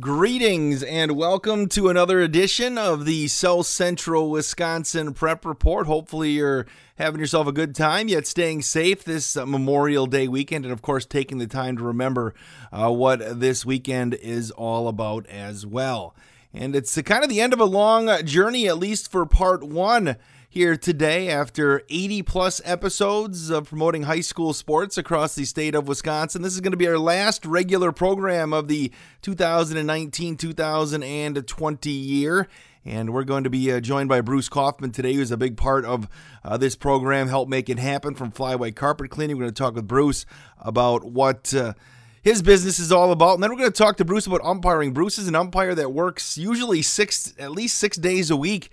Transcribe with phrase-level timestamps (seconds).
[0.00, 5.86] Greetings and welcome to another edition of the South Central Wisconsin Prep Report.
[5.86, 6.64] Hopefully, you're
[6.96, 11.04] having yourself a good time, yet staying safe this Memorial Day weekend, and of course,
[11.04, 12.34] taking the time to remember
[12.72, 16.14] uh, what this weekend is all about as well.
[16.54, 20.16] And it's kind of the end of a long journey, at least for part one
[20.52, 25.86] here today after 80 plus episodes of promoting high school sports across the state of
[25.86, 26.42] Wisconsin.
[26.42, 28.90] This is going to be our last regular program of the
[29.22, 32.48] 2019 2020 year.
[32.84, 35.84] And we're going to be uh, joined by Bruce Kaufman today, who's a big part
[35.84, 36.08] of
[36.42, 39.36] uh, this program, help make it happen from Flyway Carpet Cleaning.
[39.36, 40.26] We're going to talk with Bruce
[40.58, 41.54] about what.
[41.54, 41.74] Uh,
[42.22, 43.32] his business is all about.
[43.32, 44.92] And then we're going to talk to Bruce about umpiring.
[44.92, 48.70] Bruce is an umpire that works usually six, at least six days a week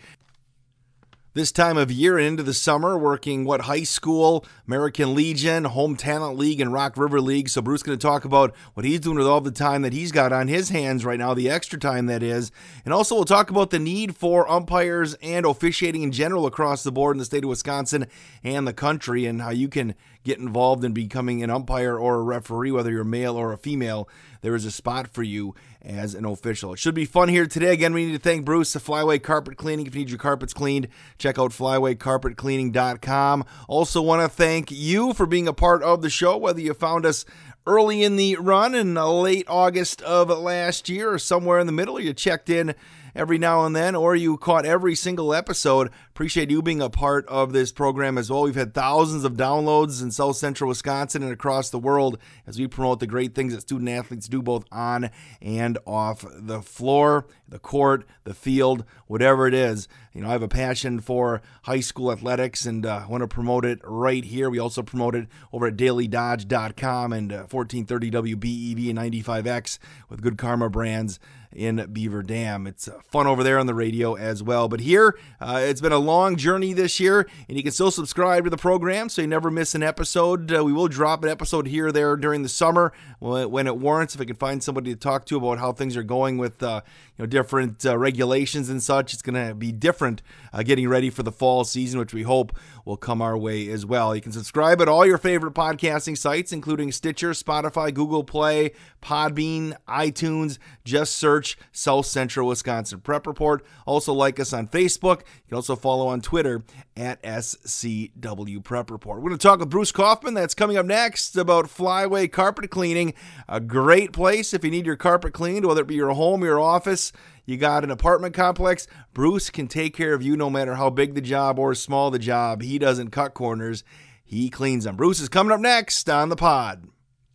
[1.38, 5.96] this time of year and into the summer, working what high school, American Legion, Home
[5.96, 7.48] Talent League, and Rock River League.
[7.48, 10.12] So Bruce going to talk about what he's doing with all the time that he's
[10.12, 12.52] got on his hands right now, the extra time that is,
[12.84, 16.92] and also we'll talk about the need for umpires and officiating in general across the
[16.92, 18.08] board in the state of Wisconsin
[18.44, 22.24] and the country, and how you can get involved in becoming an umpire or a
[22.24, 24.10] referee, whether you're male or a female.
[24.42, 26.74] There is a spot for you as an official.
[26.74, 27.74] It should be fun here today.
[27.74, 29.88] Again, we need to thank Bruce, the Flyway Carpet Cleaning.
[29.88, 33.46] If you need your carpets cleaned, check out flywaycarpetcleaning.com.
[33.68, 37.06] Also, want to thank you for being a part of the show, whether you found
[37.06, 37.26] us
[37.66, 42.00] early in the run in late August of last year or somewhere in the middle,
[42.00, 42.74] you checked in
[43.18, 45.90] every now and then, or you caught every single episode.
[46.10, 48.44] Appreciate you being a part of this program as well.
[48.44, 52.68] We've had thousands of downloads in South Central Wisconsin and across the world as we
[52.68, 55.10] promote the great things that student athletes do both on
[55.42, 59.88] and off the floor, the court, the field, whatever it is.
[60.14, 63.66] You know, I have a passion for high school athletics and uh, want to promote
[63.66, 64.50] it right here.
[64.50, 70.38] We also promote it over at dailydodge.com and uh, 1430 WBEV and 95X with Good
[70.38, 71.20] Karma brands
[71.54, 72.68] in Beaver Dam.
[72.68, 74.68] It's uh, fun over there on the radio as well.
[74.68, 78.44] But here, uh, it's been a long journey this year, and you can still subscribe
[78.44, 80.54] to the program so you never miss an episode.
[80.54, 84.16] Uh, we will drop an episode here or there during the summer when it warrants.
[84.16, 86.82] If I can find somebody to talk to about how things are going with uh,
[87.18, 90.22] you know different uh, regulations and such, it's going to be different
[90.54, 93.86] uh, getting ready for the fall season, which we hope will come our way as
[93.86, 94.16] well.
[94.16, 99.76] You can subscribe at all your favorite podcasting sites, including Stitcher, Spotify, Google Play, Podbean,
[99.88, 100.58] iTunes.
[100.86, 103.66] Just search South Central Wisconsin Prep Report.
[103.86, 105.20] Also, like us on Facebook.
[105.20, 106.64] You can also follow on Twitter
[106.96, 109.22] at SCW Prep Report.
[109.22, 110.34] We're going to talk with Bruce Kaufman.
[110.34, 113.14] That's coming up next about Flyway Carpet Cleaning.
[113.50, 116.60] A great place if you need your carpet cleaned, whether it be your home, your
[116.60, 117.07] office
[117.46, 121.16] you got an apartment complex, Bruce can take care of you no matter how big
[121.16, 122.62] the job or small the job.
[122.62, 123.84] He doesn't cut corners,
[124.24, 124.96] he cleans them.
[124.96, 126.88] Bruce is coming up next on the pod.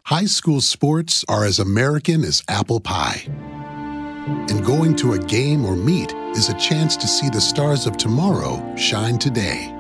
[0.05, 3.23] High school sports are as American as apple pie.
[3.29, 7.97] And going to a game or meet is a chance to see the stars of
[7.97, 9.73] tomorrow shine today.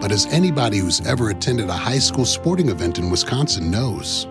[0.00, 4.26] But as anybody who's ever attended a high school sporting event in Wisconsin knows,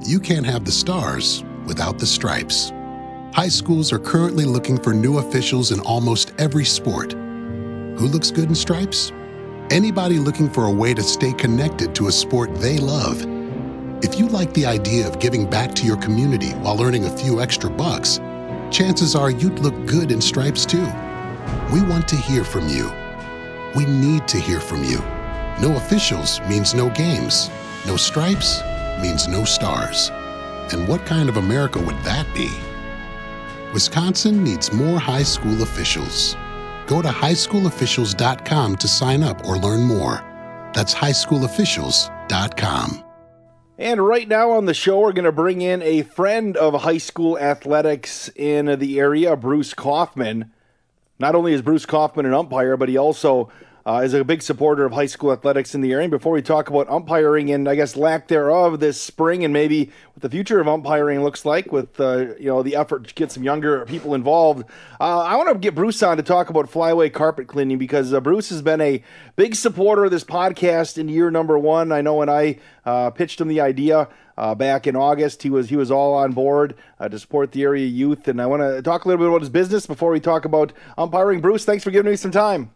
[0.00, 2.72] you can't have the stars without the stripes.
[3.34, 7.12] High schools are currently looking for new officials in almost every sport.
[7.12, 9.10] Who looks good in stripes?
[9.70, 13.24] Anybody looking for a way to stay connected to a sport they love.
[14.04, 17.40] If you like the idea of giving back to your community while earning a few
[17.40, 18.18] extra bucks,
[18.70, 20.84] chances are you'd look good in stripes too.
[21.72, 22.92] We want to hear from you.
[23.74, 24.98] We need to hear from you.
[25.58, 27.48] No officials means no games.
[27.86, 28.60] No stripes
[29.00, 30.10] means no stars.
[30.70, 32.50] And what kind of America would that be?
[33.72, 36.36] Wisconsin needs more high school officials.
[36.86, 40.16] Go to highschoolofficials.com to sign up or learn more.
[40.74, 43.04] That's highschoolofficials.com.
[43.78, 46.98] And right now on the show, we're going to bring in a friend of high
[46.98, 50.52] school athletics in the area, Bruce Kaufman.
[51.18, 53.50] Not only is Bruce Kaufman an umpire, but he also
[53.84, 56.04] uh, is a big supporter of high school athletics in the area.
[56.04, 59.90] And before we talk about umpiring and I guess lack thereof this spring, and maybe
[60.14, 63.32] what the future of umpiring looks like with uh, you know the effort to get
[63.32, 64.64] some younger people involved,
[65.00, 68.20] uh, I want to get Bruce on to talk about flyway carpet cleaning because uh,
[68.20, 69.02] Bruce has been a
[69.36, 71.92] big supporter of this podcast in year number one.
[71.92, 74.08] I know when I uh, pitched him the idea.
[74.34, 75.42] Uh, back in August.
[75.42, 78.46] He was he was all on board uh, to support the area youth, and I
[78.46, 81.42] want to talk a little bit about his business before we talk about umpiring.
[81.42, 82.70] Bruce, thanks for giving me some time.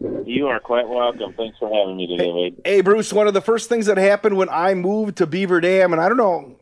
[0.00, 1.34] You are quite welcome.
[1.34, 2.60] Thanks for having me today, Wade.
[2.64, 5.92] Hey, Bruce, one of the first things that happened when I moved to Beaver Dam,
[5.92, 6.56] and I don't know,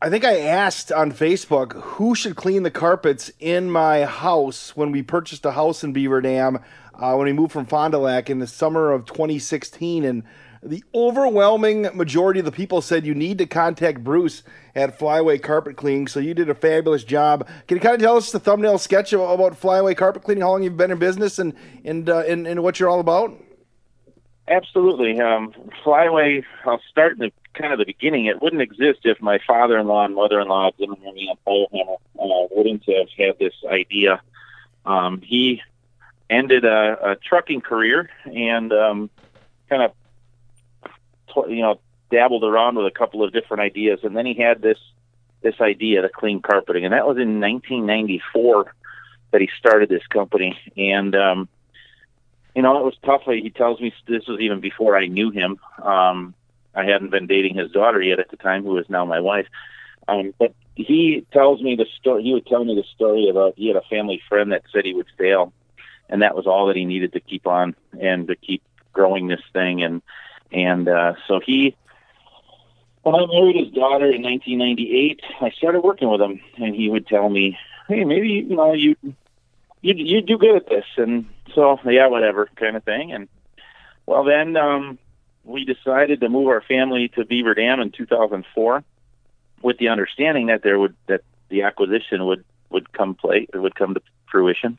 [0.00, 4.92] I think I asked on Facebook who should clean the carpets in my house when
[4.92, 6.60] we purchased a house in Beaver Dam
[6.94, 10.04] uh, when we moved from Fond du Lac in the summer of 2016.
[10.04, 10.22] And
[10.62, 14.42] the overwhelming majority of the people said you need to contact Bruce
[14.74, 16.06] at Flyway Carpet Cleaning.
[16.06, 17.46] So you did a fabulous job.
[17.66, 20.62] Can you kind of tell us the thumbnail sketch about Flyway Carpet Cleaning, how long
[20.62, 23.32] you've been in business, and and uh, and, and what you're all about?
[24.48, 25.20] Absolutely.
[25.20, 25.52] Um,
[25.84, 28.26] Flyway, I'll start in the kind of the beginning.
[28.26, 33.08] It wouldn't exist if my father-in-law and mother-in-law, Jim and and Firehammer, uh, wouldn't have
[33.16, 34.22] had this idea.
[34.86, 35.60] Um, he
[36.30, 39.10] ended a, a trucking career and um,
[39.68, 39.92] kind of,
[41.48, 41.80] you know,
[42.10, 44.78] dabbled around with a couple of different ideas, and then he had this
[45.40, 48.74] this idea to clean carpeting, and that was in 1994
[49.30, 50.58] that he started this company.
[50.76, 51.48] And um,
[52.54, 53.22] you know, it was tough.
[53.26, 55.58] He tells me this was even before I knew him.
[55.82, 56.34] Um,
[56.74, 59.46] I hadn't been dating his daughter yet at the time, who is now my wife.
[60.06, 62.22] Um, but he tells me the story.
[62.22, 64.94] He would tell me the story about he had a family friend that said he
[64.94, 65.52] would fail,
[66.08, 69.42] and that was all that he needed to keep on and to keep growing this
[69.52, 69.82] thing.
[69.82, 70.02] And
[70.52, 71.76] and uh, so he,
[73.02, 77.06] when I married his daughter in 1998, I started working with him, and he would
[77.06, 77.58] tell me,
[77.88, 78.96] "Hey, maybe you know you
[79.82, 83.12] you you do good at this," and so yeah, whatever kind of thing.
[83.12, 83.28] And
[84.06, 84.98] well, then um,
[85.44, 88.84] we decided to move our family to Beaver Dam in 2004,
[89.62, 93.74] with the understanding that there would that the acquisition would would come play it would
[93.74, 94.78] come to fruition.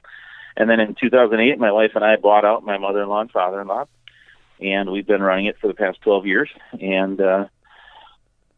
[0.57, 3.86] And then in 2008, my wife and I bought out my mother-in-law and father-in-law,
[4.59, 6.50] and we've been running it for the past 12 years.
[6.79, 7.47] And uh,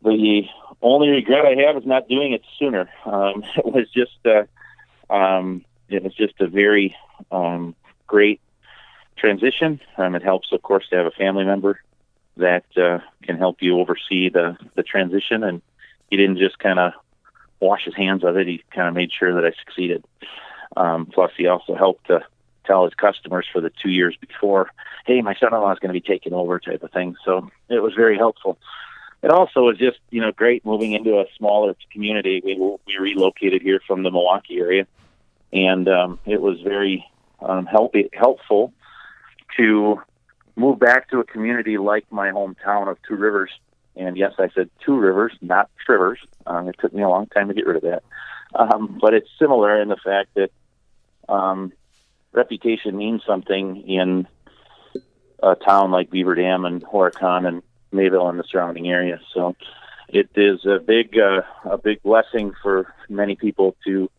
[0.04, 0.44] the
[0.82, 2.90] only regret I have is not doing it sooner.
[3.06, 6.96] Um, it was just uh, um, it was just a very
[7.32, 7.76] um,
[8.08, 8.42] great
[9.18, 9.80] transition.
[9.98, 11.82] Um, it helps, of course, to have a family member
[12.38, 15.44] that uh, can help you oversee the the transition.
[15.44, 15.62] And
[16.10, 16.94] he didn't just kind of
[17.60, 20.04] wash his hands of it; he kind of made sure that I succeeded.
[20.76, 22.22] Um, plus, he also helped to
[22.72, 24.70] tell his customers for the two years before,
[25.06, 27.16] "Hey, my son-in-law is going to be taking over," type of thing.
[27.26, 28.58] So it was very helpful.
[29.22, 32.42] It also was just you know great moving into a smaller community.
[32.44, 34.88] We we relocated here from the Milwaukee area,
[35.52, 37.06] and um, it was very
[37.42, 38.74] um, help, helpful
[39.58, 40.02] to
[40.56, 43.52] move back to a community like my hometown of Two Rivers.
[43.96, 46.20] And yes, I said Two Rivers, not Trivers.
[46.48, 48.04] Um, it took me a long time to get rid of that.
[48.54, 50.52] Um, but it's similar in the fact that
[51.30, 51.74] um,
[52.34, 54.28] reputation means something in
[55.44, 59.20] a town like Beaver Dam and Horicon and Mayville and the surrounding area.
[59.34, 59.56] So
[60.08, 64.10] it is a big, uh, a big blessing for many people to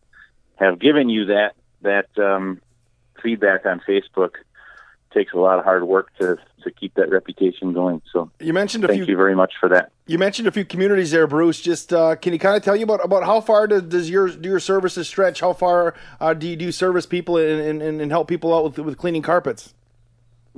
[0.55, 2.61] have given you that that um,
[3.21, 4.35] feedback on Facebook
[5.13, 8.01] takes a lot of hard work to to keep that reputation going.
[8.11, 9.91] So you mentioned a thank few, you very much for that.
[10.07, 11.61] You mentioned a few communities there, Bruce.
[11.61, 14.29] Just uh, can you kind of tell you about about how far does, does your
[14.29, 15.39] do your services stretch?
[15.39, 18.79] How far uh, do you do service people and, and, and help people out with
[18.79, 19.73] with cleaning carpets?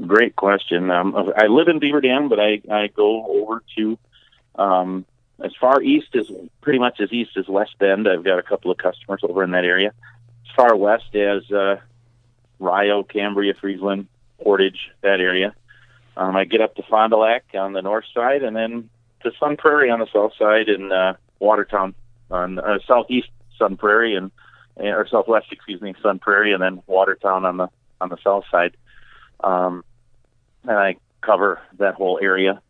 [0.05, 0.91] Great question.
[0.91, 3.97] Um, I live in Beaver Dam, but I I go over to
[4.55, 5.05] um,
[5.43, 6.29] as far east as
[6.61, 8.07] pretty much as east as West Bend.
[8.07, 9.89] I've got a couple of customers over in that area.
[9.89, 11.77] As far west as uh,
[12.59, 14.07] Rio, Cambria, Friesland,
[14.41, 15.53] Portage, that area.
[16.17, 18.89] Um, I get up to Fond du Lac on the north side, and then
[19.23, 21.93] to Sun Prairie on the south side, and uh, Watertown
[22.31, 24.31] on uh, southeast Sun Prairie, and
[24.77, 27.69] or southwest, excuse me, Sun Prairie, and then Watertown on the
[28.01, 28.75] on the south side.
[29.43, 29.83] Um,
[30.63, 32.61] and I cover that whole area.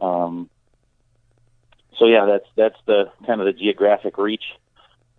[0.00, 0.48] Um,
[1.98, 4.44] so yeah, that's that's the kind of the geographic reach.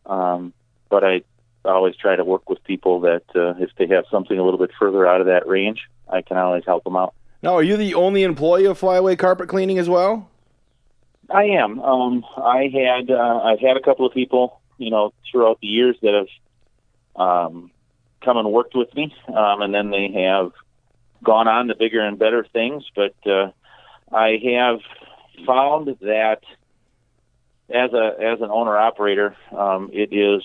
[0.05, 0.53] Um,
[0.89, 1.21] but I
[1.63, 4.59] I always try to work with people that uh, if they have something a little
[4.59, 7.13] bit further out of that range, I can always help them out.
[7.45, 10.27] Now, are you the only employee of Flyway Carpet Cleaning as well?
[11.29, 11.79] I am.
[11.79, 15.95] Um, I had uh, I've had a couple of people, you know, throughout the years
[16.01, 16.25] that
[17.15, 17.69] have um,
[18.23, 20.53] come and worked with me, um, and then they have
[21.23, 22.83] gone on to bigger and better things.
[22.95, 23.51] But uh,
[24.11, 24.79] I have
[25.45, 26.39] found that
[27.69, 30.41] as a as an owner operator, um, it is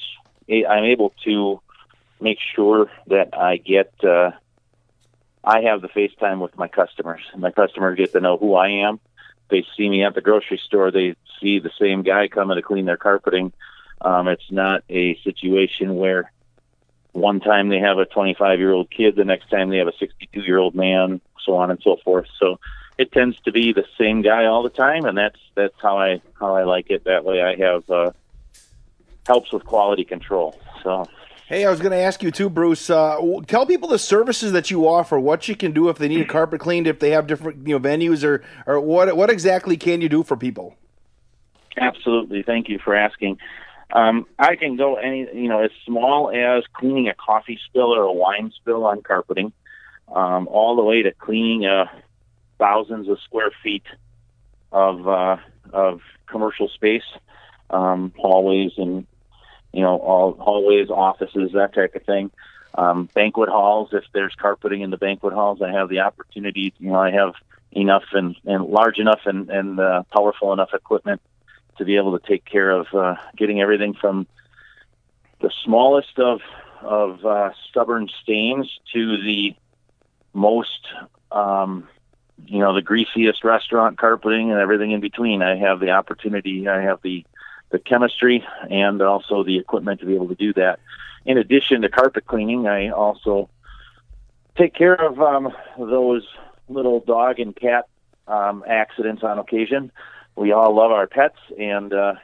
[0.50, 1.62] I'm able to
[2.20, 4.32] make sure that I get uh,
[5.44, 7.22] I have the FaceTime with my customers.
[7.36, 9.00] My customers get to know who I am.
[9.48, 10.90] They see me at the grocery store.
[10.90, 13.52] They see the same guy coming to clean their carpeting.
[14.00, 16.30] Um, it's not a situation where
[17.12, 19.96] one time they have a 25 year old kid, the next time they have a
[19.98, 22.28] 62 year old man, so on and so forth.
[22.38, 22.60] So
[22.98, 26.20] it tends to be the same guy all the time, and that's that's how I
[26.38, 27.04] how I like it.
[27.04, 28.12] That way, I have uh,
[29.26, 30.58] helps with quality control.
[30.82, 31.06] So.
[31.50, 32.90] Hey, I was going to ask you too, Bruce.
[32.90, 36.20] Uh, tell people the services that you offer, what you can do if they need
[36.20, 39.76] a carpet cleaned, if they have different you know venues, or or what what exactly
[39.76, 40.76] can you do for people?
[41.76, 43.38] Absolutely, thank you for asking.
[43.92, 48.02] Um, I can go any you know as small as cleaning a coffee spill or
[48.02, 49.52] a wine spill on carpeting,
[50.14, 51.90] um, all the way to cleaning a
[52.60, 53.86] thousands of square feet
[54.70, 55.38] of uh,
[55.72, 57.02] of commercial space,
[57.70, 59.04] um, hallways and
[59.72, 62.30] you know all hallways, offices, that type of thing.
[62.74, 66.72] Um, banquet halls, if there's carpeting in the banquet halls, I have the opportunity.
[66.78, 67.34] You know, I have
[67.72, 71.20] enough and, and large enough and, and uh, powerful enough equipment
[71.78, 74.26] to be able to take care of uh, getting everything from
[75.40, 76.40] the smallest of
[76.82, 79.54] of uh, stubborn stains to the
[80.32, 80.88] most
[81.32, 81.88] um,
[82.46, 85.42] you know the greasiest restaurant carpeting and everything in between.
[85.42, 86.68] I have the opportunity.
[86.68, 87.24] I have the
[87.70, 90.80] the chemistry and also the equipment to be able to do that.
[91.24, 93.48] In addition to carpet cleaning, I also
[94.56, 96.26] take care of um, those
[96.68, 97.86] little dog and cat
[98.26, 99.92] um, accidents on occasion.
[100.36, 102.14] We all love our pets, and uh,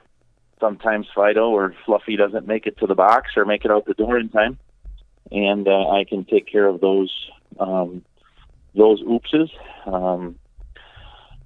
[0.60, 3.94] sometimes Fido or Fluffy doesn't make it to the box or make it out the
[3.94, 4.58] door in time,
[5.30, 7.12] and uh, I can take care of those
[7.58, 8.04] um,
[8.74, 9.50] those oopses.
[9.86, 10.36] Um,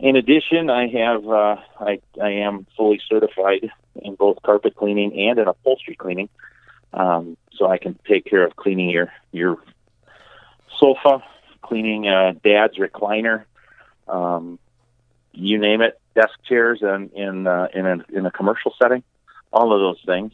[0.00, 5.38] in addition, I have uh, I I am fully certified in both carpet cleaning and
[5.38, 6.28] in upholstery cleaning,
[6.94, 9.58] um, so I can take care of cleaning your your
[10.78, 11.22] sofa,
[11.62, 13.44] cleaning uh, dad's recliner,
[14.08, 14.58] um,
[15.32, 19.02] you name it, desk chairs, and in uh, in a in a commercial setting,
[19.52, 20.32] all of those things.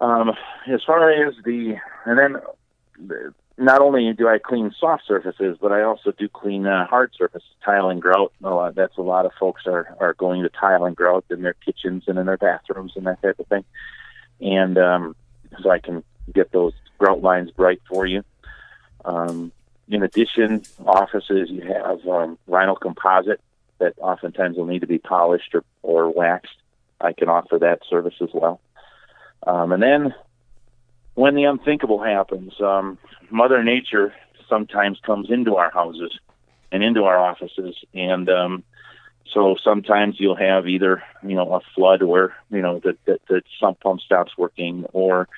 [0.00, 0.32] Um,
[0.70, 5.82] as far as the and then not only do I clean soft surfaces, but I
[5.82, 8.32] also do clean uh, hard surfaces, tile and grout.
[8.42, 11.42] A lot, that's a lot of folks are are going to tile and grout in
[11.42, 13.64] their kitchens and in their bathrooms and that type of thing.
[14.40, 15.16] And um,
[15.60, 18.24] so I can get those grout lines bright for you.
[19.04, 19.50] Um,
[19.88, 23.40] in addition, offices you have um, vinyl composite
[23.78, 26.56] that oftentimes will need to be polished or, or waxed.
[27.00, 28.60] I can offer that service as well.
[29.46, 30.14] Um, and then
[31.18, 32.96] when the unthinkable happens, um,
[33.28, 34.14] Mother Nature
[34.48, 36.16] sometimes comes into our houses
[36.70, 38.62] and into our offices, and um,
[39.34, 43.42] so sometimes you'll have either you know a flood where you know the, the, the
[43.58, 45.28] sump pump stops working, or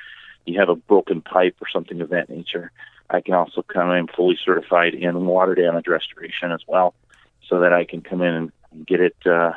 [0.44, 2.72] you have a broken pipe or something of that nature.
[3.08, 6.92] I can also come in fully certified in water damage restoration as well,
[7.48, 9.52] so that I can come in and get it uh,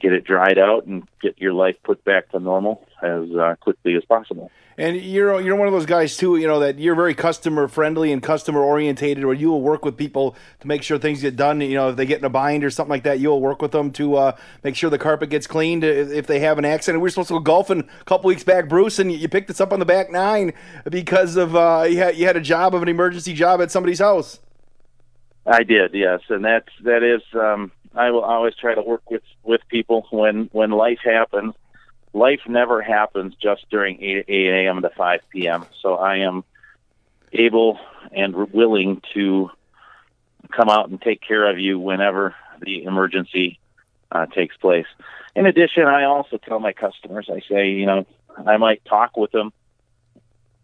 [0.00, 3.94] get it dried out and get your life put back to normal as uh, quickly
[3.96, 4.50] as possible.
[4.80, 8.12] And you're you're one of those guys too, you know, that you're very customer friendly
[8.12, 11.60] and customer orientated, where you will work with people to make sure things get done.
[11.60, 13.72] You know, if they get in a bind or something like that, you'll work with
[13.72, 17.00] them to uh, make sure the carpet gets cleaned if they have an accident.
[17.00, 19.60] We were supposed to go golfing a couple weeks back, Bruce, and you picked us
[19.60, 20.52] up on the back nine
[20.88, 23.98] because of uh, you had you had a job of an emergency job at somebody's
[23.98, 24.38] house.
[25.44, 27.22] I did, yes, and that's that is.
[27.34, 31.54] Um, I will always try to work with with people when when life happens
[32.12, 34.82] life never happens just during 8, 8 a.m.
[34.82, 35.66] to 5 p.m.
[35.80, 36.44] So I am
[37.32, 37.78] able
[38.12, 39.50] and willing to
[40.50, 43.58] come out and take care of you whenever the emergency
[44.10, 44.86] uh, takes place.
[45.36, 48.06] In addition, I also tell my customers, I say, you know,
[48.46, 49.52] I might talk with them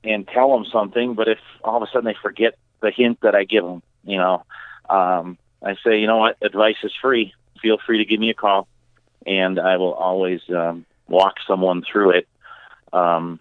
[0.02, 3.34] and tell them something, but if all of a sudden they forget the hint that
[3.34, 4.44] I give them, you know,
[4.88, 7.34] um, I say, you know what, advice is free.
[7.62, 8.68] Feel free to give me a call,
[9.26, 12.28] and I will always um, walk someone through it.
[12.92, 13.40] Um,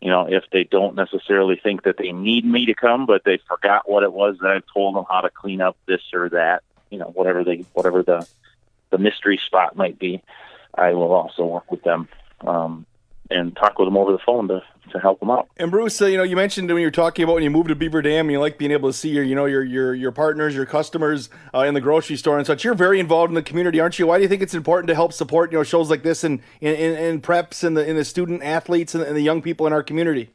[0.00, 3.38] you know, if they don't necessarily think that they need me to come, but they
[3.46, 6.64] forgot what it was that I told them how to clean up this or that,
[6.90, 8.26] you know, whatever they, whatever the,
[8.90, 10.20] the mystery spot might be,
[10.74, 12.08] I will also work with them
[12.40, 12.86] um,
[13.32, 14.62] and talk with them over the phone to
[14.92, 15.48] to help them out.
[15.56, 17.68] And Bruce, uh, you know, you mentioned when you were talking about when you moved
[17.68, 20.12] to Beaver Dam, you like being able to see your, you know, your your your
[20.12, 22.64] partners, your customers uh, in the grocery store and such.
[22.64, 24.06] You're very involved in the community, aren't you?
[24.06, 26.40] Why do you think it's important to help support, you know, shows like this and
[26.60, 29.66] in, in, in, preps and the in the student athletes and, and the young people
[29.66, 30.30] in our community?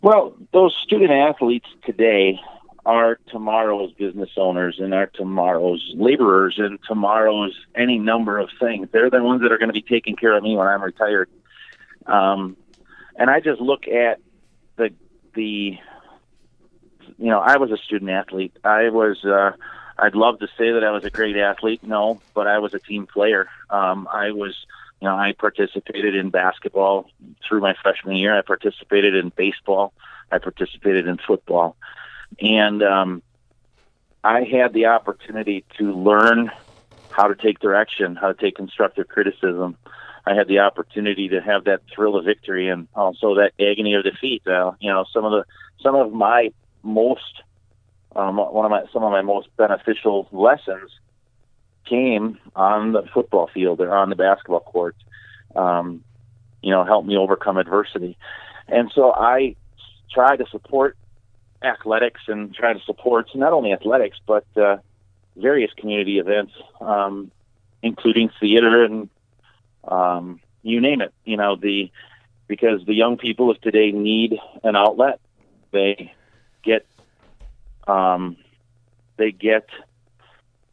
[0.00, 2.40] Well, those student athletes today
[2.86, 8.88] are tomorrow's business owners and are tomorrow's laborers and tomorrow's any number of things.
[8.92, 11.28] They're the ones that are going to be taking care of me when I'm retired.
[12.08, 12.56] Um,
[13.16, 14.20] and I just look at
[14.76, 14.90] the
[15.34, 15.78] the
[17.18, 18.56] you know I was a student athlete.
[18.64, 19.52] I was uh,
[19.98, 21.82] I'd love to say that I was a great athlete.
[21.82, 23.48] No, but I was a team player.
[23.70, 24.56] Um, I was
[25.00, 27.10] you know I participated in basketball
[27.46, 28.36] through my freshman year.
[28.36, 29.92] I participated in baseball.
[30.30, 31.76] I participated in football,
[32.40, 33.22] and um,
[34.22, 36.50] I had the opportunity to learn
[37.10, 39.76] how to take direction, how to take constructive criticism,
[40.26, 44.04] I had the opportunity to have that thrill of victory and also that agony of
[44.04, 44.46] defeat.
[44.46, 45.44] Uh, you know, some of the
[45.82, 47.42] some of my most
[48.16, 50.90] um, one of my some of my most beneficial lessons
[51.86, 54.96] came on the football field or on the basketball court.
[55.56, 56.04] Um,
[56.62, 58.18] you know, helped me overcome adversity,
[58.66, 59.56] and so I
[60.12, 60.96] try to support
[61.62, 64.76] athletics and try to support not only athletics but uh,
[65.36, 67.30] various community events, um,
[67.82, 69.08] including theater and
[69.84, 71.12] um, you name it.
[71.24, 71.90] You know the
[72.46, 75.20] because the young people of today need an outlet.
[75.70, 76.12] They
[76.62, 76.86] get
[77.86, 78.36] um,
[79.16, 79.68] they get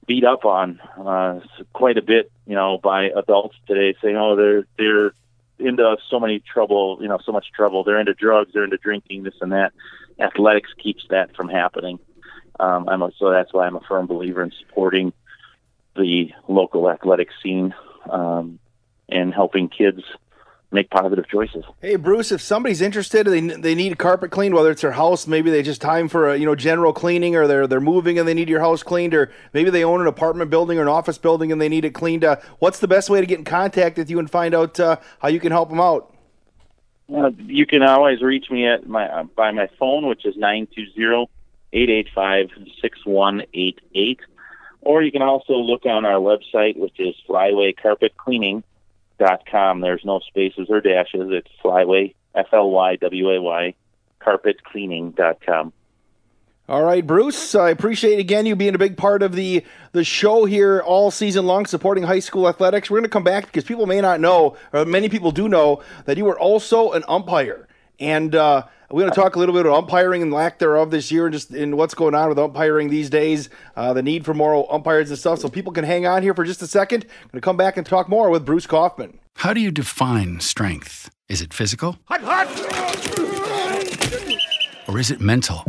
[0.07, 1.39] beat up on uh,
[1.73, 5.13] quite a bit, you know, by adults today, saying, "Oh, they're they're
[5.57, 7.83] into so many trouble, you know, so much trouble.
[7.83, 9.73] They're into drugs, they're into drinking, this and that."
[10.19, 11.99] Athletics keeps that from happening.
[12.59, 15.11] Um, I'm a, so that's why I'm a firm believer in supporting
[15.95, 17.73] the local athletic scene
[18.09, 18.59] um,
[19.09, 20.01] and helping kids
[20.71, 21.63] make positive choices.
[21.81, 25.25] Hey Bruce, if somebody's interested, they they need a carpet cleaned, whether it's their house,
[25.25, 28.27] maybe they just time for a you know general cleaning, or they're they're moving and
[28.27, 31.17] they need your house cleaned, or maybe they own an apartment building or an office
[31.17, 32.23] building and they need it cleaned.
[32.23, 34.97] Uh, what's the best way to get in contact with you and find out uh,
[35.19, 36.13] how you can help them out?
[37.13, 40.67] Uh, you can always reach me at my uh, by my phone, which is nine
[40.75, 41.27] two zero
[41.73, 42.49] eight eight five
[42.81, 44.19] six one eight eight,
[44.81, 48.63] or you can also look on our website, which is Flyway Carpet Cleaning
[49.17, 49.81] dot com.
[49.81, 51.29] There's no spaces or dashes.
[51.31, 53.75] It's Flyway, F L Y W A Y,
[54.21, 55.73] carpetcleaning dot com.
[56.67, 57.53] All right, Bruce.
[57.53, 61.45] I appreciate again you being a big part of the the show here all season
[61.45, 62.89] long, supporting high school athletics.
[62.89, 65.83] We're going to come back because people may not know, or many people do know,
[66.05, 67.67] that you were also an umpire,
[67.99, 71.11] and uh, we're going to talk a little bit about umpiring and lack thereof this
[71.11, 74.33] year, and just in what's going on with umpiring these days, uh, the need for
[74.33, 75.39] more umpires and stuff.
[75.39, 77.03] So people can hang on here for just a second.
[77.03, 79.19] I'm going to come back and talk more with Bruce Kaufman.
[79.37, 81.09] How do you define strength?
[81.27, 81.97] Is it physical?
[82.05, 82.47] Hot, hot.
[84.87, 85.63] Or is it mental?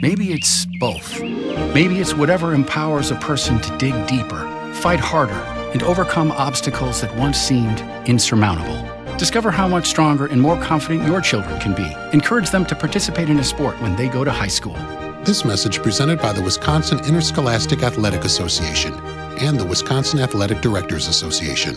[0.00, 1.20] Maybe it's both.
[1.20, 5.32] Maybe it's whatever empowers a person to dig deeper, fight harder,
[5.72, 8.87] and overcome obstacles that once seemed insurmountable.
[9.18, 11.92] Discover how much stronger and more confident your children can be.
[12.12, 14.76] Encourage them to participate in a sport when they go to high school.
[15.24, 18.94] This message presented by the Wisconsin Interscholastic Athletic Association
[19.40, 21.74] and the Wisconsin Athletic Directors Association.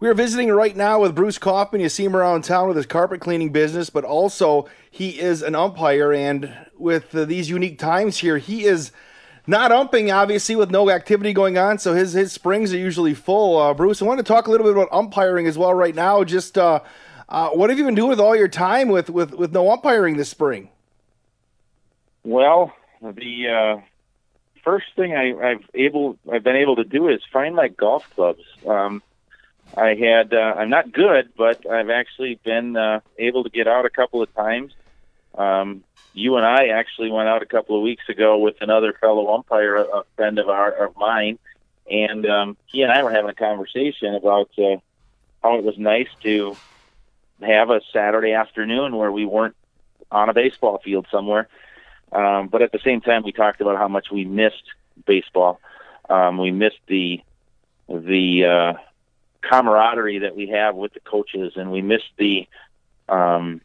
[0.00, 1.80] We are visiting right now with Bruce Kaufman.
[1.80, 5.54] You see him around town with his carpet cleaning business, but also he is an
[5.54, 6.12] umpire.
[6.12, 8.92] And with uh, these unique times here, he is
[9.46, 11.78] not umping, obviously, with no activity going on.
[11.78, 13.58] So his his springs are usually full.
[13.58, 16.24] Uh, Bruce, I want to talk a little bit about umpiring as well right now.
[16.24, 16.80] Just uh,
[17.28, 20.16] uh, what have you been doing with all your time with with, with no umpiring
[20.16, 20.68] this spring?
[22.24, 23.80] Well, the uh,
[24.62, 28.42] first thing I, have able I've been able to do is find my golf clubs.
[28.66, 29.02] Um,
[29.76, 33.86] I had uh, I'm not good, but I've actually been uh, able to get out
[33.86, 34.72] a couple of times.
[35.36, 39.34] Um, you and I actually went out a couple of weeks ago with another fellow
[39.34, 41.38] umpire, a friend of our of mine,
[41.90, 44.76] and um, he and I were having a conversation about uh,
[45.42, 46.56] how it was nice to
[47.40, 49.56] have a Saturday afternoon where we weren't
[50.10, 51.48] on a baseball field somewhere.
[52.12, 54.64] Um, but at the same time, we talked about how much we missed
[55.06, 55.60] baseball.
[56.10, 57.22] Um, we missed the
[57.88, 58.72] the uh,
[59.42, 62.46] camaraderie that we have with the coaches, and we missed the,
[63.08, 63.60] um,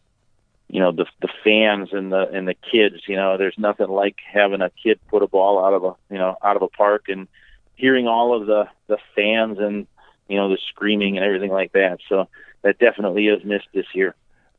[0.69, 3.03] you know, the the fans and the and the kids.
[3.07, 6.17] You know, there's nothing like having a kid put a ball out of a you
[6.19, 7.27] know out of a park and
[7.75, 9.87] hearing all of the the fans and
[10.27, 11.99] you know the screaming and everything like that.
[12.09, 12.27] So
[12.63, 14.15] that definitely is missed this year.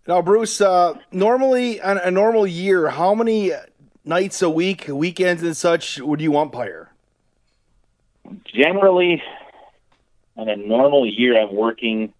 [0.07, 3.53] Now, Bruce, uh, normally on a normal year, how many
[4.07, 6.90] nights a week, weekends and such, would you umpire?
[8.47, 9.23] Generally,
[10.38, 12.14] on a normal year, I'm working,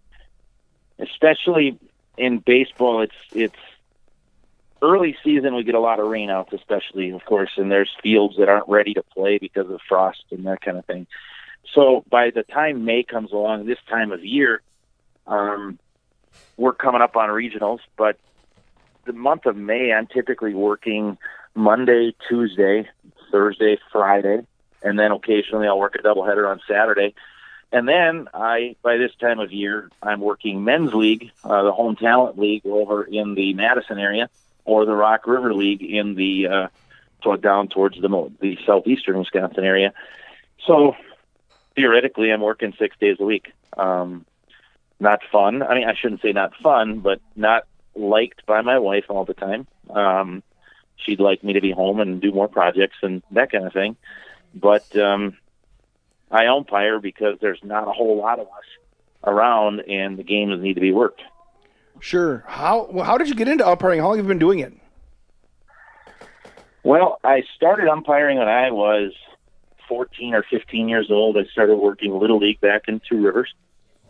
[0.99, 1.79] especially
[2.19, 3.01] in baseball.
[3.01, 3.57] It's it's
[4.83, 5.55] early season.
[5.55, 8.95] We get a lot of rainouts, especially of course, and there's fields that aren't ready
[8.95, 11.07] to play because of frost and that kind of thing.
[11.75, 14.63] So by the time May comes along, this time of year,
[15.27, 15.79] um,
[16.57, 17.81] we're coming up on regionals.
[17.97, 18.19] But
[19.05, 21.19] the month of May, I'm typically working
[21.55, 22.89] Monday, Tuesday,
[23.31, 24.47] Thursday, Friday,
[24.83, 27.15] and then occasionally I'll work a doubleheader on Saturday.
[27.71, 31.97] And then I, by this time of year, I'm working men's league, uh, the home
[31.97, 34.31] talent league over in the Madison area,
[34.69, 36.69] or the Rock River League in the uh,
[37.25, 39.95] so down towards the the southeastern Wisconsin area.
[40.67, 40.95] So
[41.75, 43.53] theoretically, I'm working six days a week.
[43.77, 44.27] Um,
[45.01, 45.63] not fun.
[45.63, 49.35] I mean, I shouldn't say not fun, but not liked by my wife all the
[49.35, 49.67] time.
[49.89, 50.43] Um,
[50.97, 53.97] she'd like me to be home and do more projects and that kind of thing.
[54.55, 55.39] But um,
[56.31, 58.69] I umpire because there's not a whole lot of us
[59.25, 61.23] around, and the games need to be worked.
[62.01, 62.45] Sure.
[62.47, 64.01] How well, how did you get into umpiring?
[64.01, 64.73] How long have you been doing it?
[66.83, 69.13] Well, I started umpiring when I was
[69.89, 71.37] 14 or 15 years old.
[71.37, 73.53] I started working little league back in Two Rivers,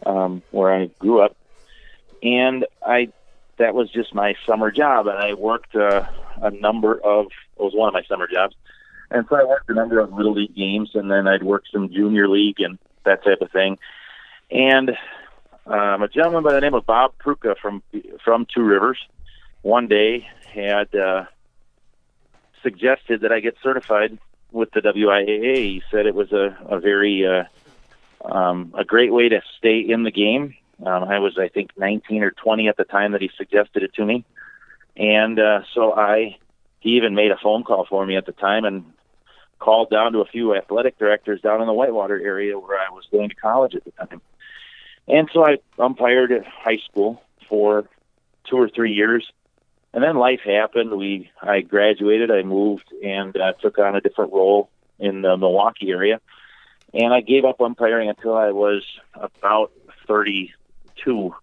[0.04, 1.36] um, where I grew up,
[2.22, 3.12] and I
[3.56, 6.06] that was just my summer job, and I worked uh,
[6.40, 7.26] a number of.
[7.58, 8.54] It was one of my summer jobs,
[9.10, 11.88] and so I worked a number of little league games, and then I'd work some
[11.88, 13.78] junior league and that type of thing.
[14.50, 14.96] And
[15.68, 17.82] um, a gentleman by the name of Bob Pruka from
[18.24, 18.98] from Two Rivers,
[19.62, 21.26] one day had uh,
[22.62, 24.18] suggested that I get certified
[24.50, 25.56] with the WIAA.
[25.56, 27.44] He said it was a, a very uh,
[28.24, 30.56] um, a great way to stay in the game.
[30.84, 33.94] Um, I was, I think, 19 or 20 at the time that he suggested it
[33.94, 34.24] to me,
[34.96, 36.38] and uh, so I.
[36.80, 38.84] He even made a phone call for me at the time and
[39.58, 43.04] called down to a few athletic directors down in the Whitewater area where I was
[43.10, 44.20] going to college at the time.
[45.08, 47.88] And so I umpired at high school for
[48.48, 49.30] two or three years,
[49.94, 50.90] and then life happened.
[50.92, 55.90] We I graduated, I moved, and uh, took on a different role in the Milwaukee
[55.90, 56.20] area,
[56.92, 59.72] and I gave up umpiring until I was about
[60.06, 61.34] 32,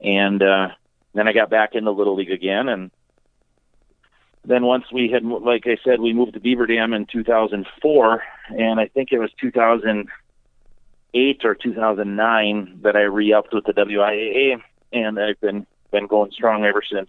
[0.00, 0.68] and uh,
[1.14, 2.90] then I got back into little league again, and
[4.44, 8.22] then once we had, like I said, we moved to Beaver Dam in 2004,
[8.56, 9.30] and I think it was
[11.14, 14.60] 2008 or 2009 that I re-upped with the WIAA,
[14.92, 17.08] and I've been been going strong ever since.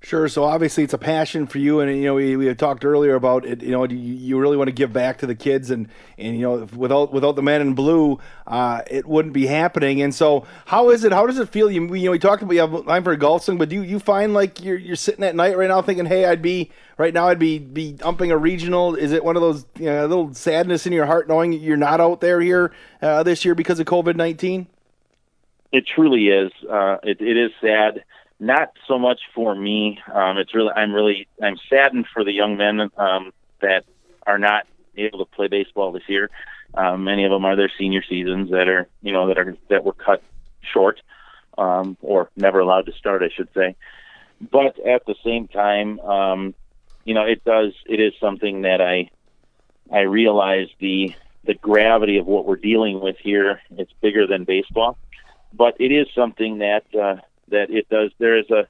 [0.00, 0.28] Sure.
[0.28, 3.16] So obviously it's a passion for you, and you know we, we had talked earlier
[3.16, 3.62] about it.
[3.62, 6.68] You know you, really want to give back to the kids, and and you know
[6.76, 10.00] without without the men in blue, uh, it wouldn't be happening.
[10.00, 11.10] And so how is it?
[11.10, 11.68] How does it feel?
[11.68, 13.82] You, you know we talked about you have time for golf swing, but do you,
[13.82, 17.12] you find like you're you're sitting at night right now thinking, hey, I'd be right
[17.12, 18.94] now, I'd be be umping a regional.
[18.94, 21.76] Is it one of those you know, a little sadness in your heart knowing you're
[21.76, 24.68] not out there here uh, this year because of COVID nineteen?
[25.72, 26.52] It truly is.
[26.70, 28.04] Uh, it, it is sad
[28.40, 29.98] not so much for me.
[30.12, 33.84] Um, it's really I'm really I'm saddened for the young men um, that
[34.26, 36.30] are not able to play baseball this year.
[36.74, 39.84] Um, many of them are their senior seasons that are you know that are that
[39.84, 40.22] were cut
[40.72, 41.00] short
[41.56, 43.74] um, or never allowed to start, I should say.
[44.40, 46.54] But at the same time, um,
[47.04, 49.10] you know, it does it is something that I
[49.92, 53.60] I realize the the gravity of what we're dealing with here.
[53.70, 54.96] It's bigger than baseball,
[55.52, 57.16] but it is something that uh,
[57.50, 58.10] that it does.
[58.18, 58.66] There is a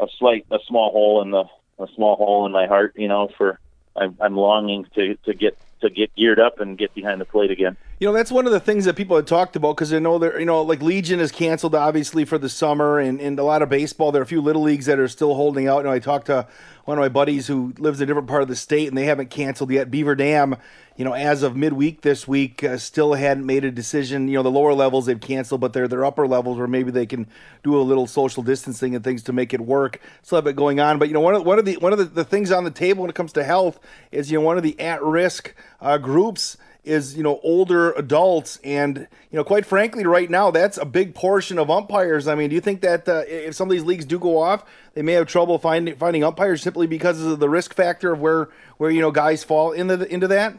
[0.00, 1.44] a slight a small hole in the
[1.78, 3.58] a small hole in my heart, you know, for
[3.96, 7.50] I'm, I'm longing to to get to get geared up and get behind the plate
[7.50, 7.76] again.
[7.98, 10.18] You know, that's one of the things that people have talked about because I know
[10.18, 13.62] that you know, like Legion is canceled obviously for the summer, and, and a lot
[13.62, 14.12] of baseball.
[14.12, 15.78] There are a few little leagues that are still holding out.
[15.78, 16.46] You know, I talked to
[16.84, 19.06] one of my buddies who lives in a different part of the state, and they
[19.06, 19.90] haven't canceled yet.
[19.90, 20.56] Beaver Dam,
[20.96, 24.28] you know, as of midweek this week, uh, still hadn't made a decision.
[24.28, 27.06] You know, the lower levels they've canceled, but they're their upper levels where maybe they
[27.06, 27.26] can
[27.64, 30.02] do a little social distancing and things to make it work.
[30.20, 31.98] Still have it going on, but you know, one of one of the one of
[31.98, 33.80] the, the things on the table when it comes to health
[34.12, 38.58] is you know one of the at risk uh, groups is you know older adults.
[38.64, 42.28] And you know quite frankly right now that's a big portion of umpires.
[42.28, 44.64] I mean do you think that uh, if some of these leagues do go off
[44.94, 48.48] they may have trouble finding finding umpires simply because of the risk factor of where
[48.78, 50.54] where you know guys fall into the, into that?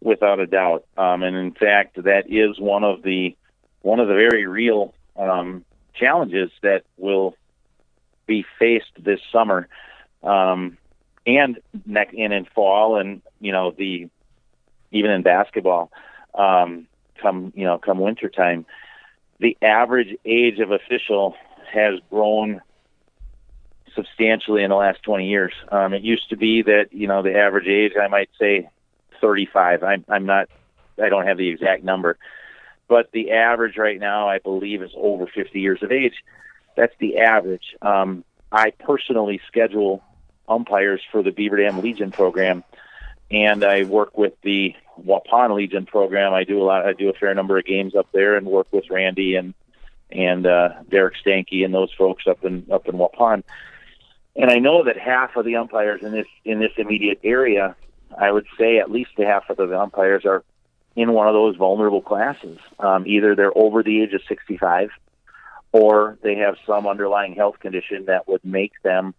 [0.00, 0.84] Without a doubt.
[0.96, 3.36] Um, and in fact that is one of the
[3.82, 7.36] one of the very real um, challenges that will
[8.26, 9.68] be faced this summer.
[10.22, 10.78] Um,
[11.26, 14.08] and next and in fall and you know the
[14.90, 15.90] even in basketball,
[16.34, 16.86] um,
[17.20, 18.66] come you know come wintertime,
[19.40, 21.34] the average age of official
[21.72, 22.60] has grown
[23.94, 25.52] substantially in the last 20 years.
[25.70, 28.68] Um, it used to be that you know the average age I might say
[29.20, 29.82] 35.
[29.82, 30.48] I'm I'm not
[31.02, 32.18] I don't have the exact number,
[32.88, 36.14] but the average right now I believe is over 50 years of age.
[36.76, 37.76] That's the average.
[37.82, 40.02] Um, I personally schedule
[40.48, 42.64] umpires for the Beaver Dam Legion program
[43.30, 46.32] and I work with the Waupun Legion program.
[46.32, 46.86] I do a lot.
[46.86, 49.54] I do a fair number of games up there, and work with Randy and
[50.10, 53.42] and uh, Derek Stanky and those folks up in up in Waupun.
[54.36, 57.76] And I know that half of the umpires in this in this immediate area,
[58.16, 60.44] I would say at least half of the umpires are
[60.96, 62.58] in one of those vulnerable classes.
[62.78, 64.90] Um, either they're over the age of 65,
[65.72, 69.14] or they have some underlying health condition that would make them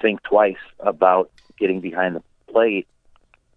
[0.00, 2.88] think twice about getting behind the plate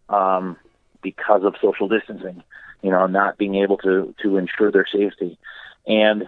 [0.09, 0.57] um,
[1.01, 2.43] because of social distancing,
[2.81, 5.37] you know, not being able to to ensure their safety,
[5.85, 6.27] and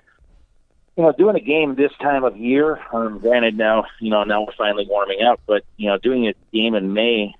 [0.95, 2.79] you know, doing a game this time of year.
[2.91, 6.33] Um, granted, now you know now we're finally warming up, but you know, doing a
[6.51, 7.33] game in May,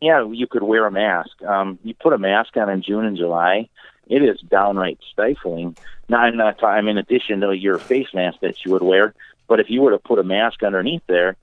[0.00, 1.42] yeah, you could wear a mask.
[1.42, 3.68] Um, you put a mask on in June and July,
[4.06, 5.76] it is downright stifling.
[6.10, 6.62] I'm not.
[6.62, 9.14] I'm in addition to your face mask that you would wear,
[9.48, 11.36] but if you were to put a mask underneath there,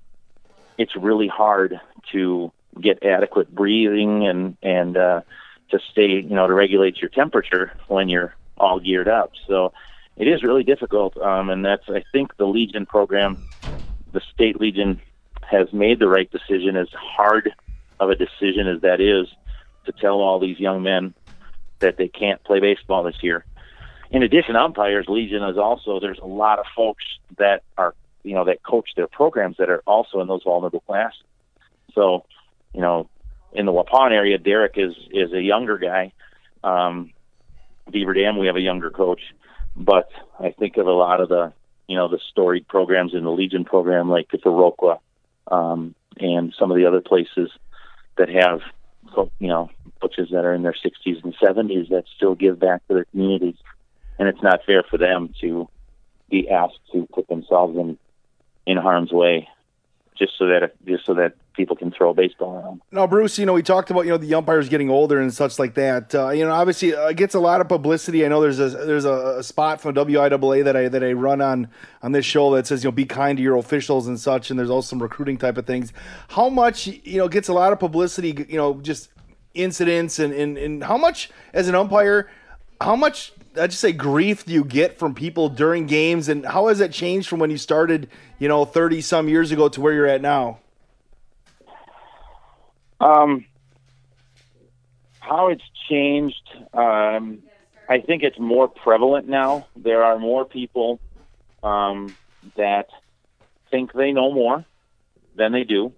[0.78, 1.80] it's really hard
[2.12, 5.22] to get adequate breathing and and uh,
[5.70, 9.32] to stay you know to regulate your temperature when you're all geared up.
[9.48, 9.74] So
[10.18, 11.18] it is really difficult.
[11.18, 13.44] Um, and that's I think the Legion program,
[14.12, 15.02] the state Legion,
[15.42, 16.76] has made the right decision.
[16.76, 17.54] As hard
[18.00, 19.28] of a decision as that is,
[19.86, 21.14] to tell all these young men
[21.80, 23.46] that they can't play baseball this year.
[24.12, 27.04] In addition, umpires Legion is also there's a lot of folks
[27.38, 31.24] that are you know that coach their programs that are also in those vulnerable classes.
[31.94, 32.26] So,
[32.74, 33.10] you know,
[33.54, 36.14] in the Waupun area, Derek is is a younger guy.
[36.64, 37.12] Um,
[37.90, 39.22] Beaver Dam, we have a younger coach,
[39.76, 41.54] but I think of a lot of the
[41.88, 45.00] you know the storied programs in the Legion program, like Viroqua,
[45.48, 47.50] um, and some of the other places
[48.18, 48.62] that have
[49.40, 49.70] you know
[50.02, 53.58] coaches that are in their 60s and 70s that still give back to their communities,
[54.18, 55.68] and it's not fair for them to
[56.30, 57.98] be asked to put themselves in
[58.66, 59.50] in harm's way
[60.18, 62.82] just so that just so that people can throw a baseball around.
[62.92, 65.60] Now, Bruce, you know, we talked about you know the umpires getting older and such
[65.60, 66.14] like that.
[66.14, 68.26] Uh, you know, obviously uh, it gets a lot of publicity.
[68.26, 71.70] I know there's a there's a, spot from WIAA that I that I run on
[72.02, 74.50] on this show that says you know be kind to your officials and such.
[74.50, 75.94] And there's also some recruiting type of things.
[76.30, 78.46] How much you know gets a lot of publicity?
[78.48, 79.10] You know, just
[79.54, 82.30] incidents and and, and how much as an umpire,
[82.80, 86.68] how much I just say grief do you get from people during games, and how
[86.68, 88.10] has that changed from when you started,
[88.40, 90.60] you know, thirty some years ago to where you're at now?
[93.02, 93.46] Um,
[95.20, 97.40] how it's changed, um,
[97.90, 99.68] I think it's more prevalent now.
[99.76, 101.00] There are more people
[101.64, 102.16] um,
[102.56, 102.90] that
[103.72, 104.66] think they know more
[105.36, 105.94] than they do.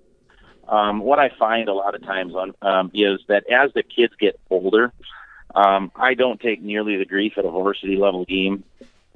[0.68, 4.14] Um, what I find a lot of times on um, is that as the kids
[4.18, 4.94] get older,
[5.54, 8.64] um, I don't take nearly the grief at a varsity level game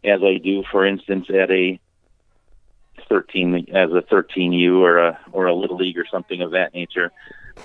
[0.04, 1.80] as I do, for instance, at a
[3.08, 7.12] 13 as a 13U or a or a little league or something of that nature.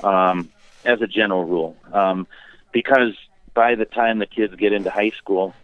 [0.02, 0.50] Um,
[0.84, 2.26] as a general rule, um,
[2.72, 3.14] because
[3.54, 5.54] by the time the kids get into high school,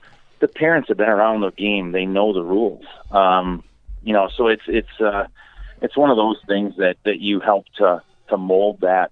[0.41, 2.85] the parents have been around the game; they know the rules.
[3.11, 3.65] Um,
[4.03, 5.27] you know, so it's it's uh,
[5.83, 9.11] it's one of those things that that you help to to mold that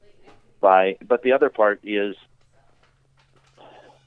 [0.60, 0.96] by.
[1.06, 2.14] But the other part is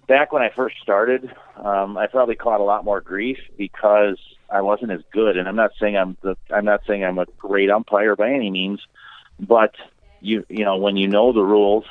[0.08, 4.20] back when I first started, um, I probably caught a lot more grief because
[4.50, 5.38] I wasn't as good.
[5.38, 8.50] And I'm not saying I'm the I'm not saying I'm a great umpire by any
[8.50, 8.82] means,
[9.40, 9.76] but
[10.22, 11.86] you you know when you know the rules,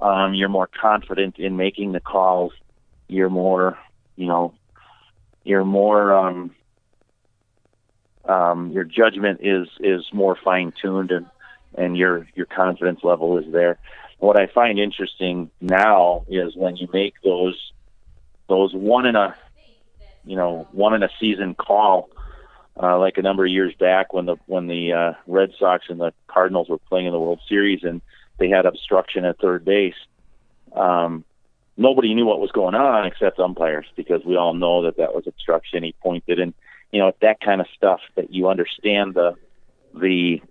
[0.00, 2.52] um, you're more confident in making the calls.
[3.08, 3.78] You're more
[4.16, 4.54] you know
[5.44, 6.54] you're more um,
[8.24, 11.26] um, your judgment is is more fine tuned and
[11.74, 13.78] and your your confidence level is there
[14.20, 17.72] what I find interesting now is when you make those
[18.48, 19.34] those one in a
[20.24, 22.10] you know one in a season call,
[22.80, 26.00] uh, like a number of years back when the when the uh, Red Sox and
[26.00, 28.00] the Cardinals were playing in the World Series and
[28.38, 29.94] they had obstruction at third base.
[30.72, 31.24] Um,
[31.76, 35.26] nobody knew what was going on except umpires because we all know that that was
[35.26, 35.82] obstruction.
[35.82, 36.54] He pointed and
[36.92, 39.34] you know that kind of stuff that you understand the
[39.94, 40.42] the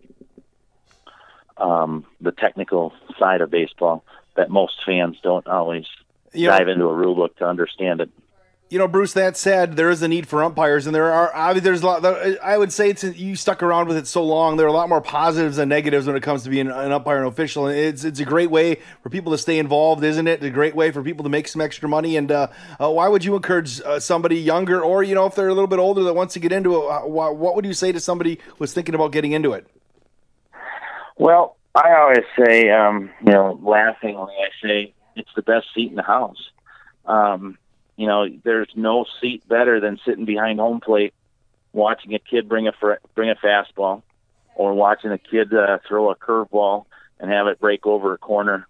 [1.58, 4.03] um, the technical side of baseball
[4.36, 5.86] that most fans don't always
[6.34, 8.10] you dive know, into a rule book to understand it.
[8.69, 9.13] You know, Bruce.
[9.13, 11.88] That said, there is a need for umpires, and there are I mean, there's a
[11.88, 12.05] lot.
[12.05, 14.58] I would say it's you stuck around with it so long.
[14.58, 17.17] There are a lot more positives than negatives when it comes to being an umpire
[17.17, 17.65] and official.
[17.65, 20.43] And it's it's a great way for people to stay involved, isn't it?
[20.43, 22.15] A great way for people to make some extra money.
[22.15, 22.47] And uh,
[22.79, 25.67] uh, why would you encourage uh, somebody younger, or you know, if they're a little
[25.67, 26.91] bit older that wants to get into it?
[26.91, 29.65] Uh, what would you say to somebody who's thinking about getting into it?
[31.17, 35.95] Well, I always say, um, you know, laughingly, I say it's the best seat in
[35.95, 36.51] the house.
[37.05, 37.58] Um,
[38.00, 41.14] you know, there's no seat better than sitting behind home plate,
[41.74, 42.72] watching a kid bring a
[43.14, 44.04] bring a fastball,
[44.56, 46.86] or watching a kid uh, throw a curveball
[47.20, 48.66] and have it break over a corner,